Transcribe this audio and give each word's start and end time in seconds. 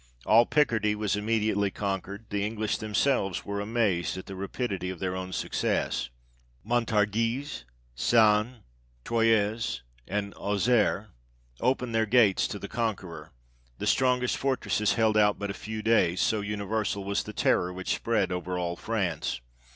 All 0.25 0.47
Picardie 0.47 0.95
was 0.95 1.15
immediately 1.15 1.69
conquered; 1.69 2.25
the 2.31 2.43
English 2.43 2.77
themselves 2.77 3.45
were 3.45 3.61
amazed 3.61 4.17
at 4.17 4.25
the 4.25 4.35
rapidity 4.35 4.89
of 4.89 4.97
their 4.97 5.15
own 5.15 5.31
success. 5.31 6.09
Montargis, 6.65 7.65
Sens, 7.93 8.61
Troyes, 9.05 9.83
and 10.07 10.33
Auxerre, 10.37 11.09
opened 11.59 11.93
their 11.93 12.07
gates 12.07 12.47
to 12.47 12.57
the 12.57 12.67
Conqueror. 12.67 13.31
The 13.77 13.85
strongest 13.85 14.37
fortresses 14.37 14.93
held 14.93 15.17
out 15.17 15.37
but 15.37 15.51
a 15.51 15.53
few 15.53 15.83
days, 15.83 16.19
so 16.19 16.37
60 16.37 16.37
THE 16.37 16.37
REIGN 16.37 16.41
OF 16.41 16.45
GEORGE 16.47 16.47
VI. 16.47 16.51
universal 16.73 17.03
was 17.03 17.21
the 17.23 17.33
terror 17.33 17.71
which 17.71 17.93
spread 17.93 18.31
over 18.31 18.57
all 18.57 18.75
France. 18.75 19.39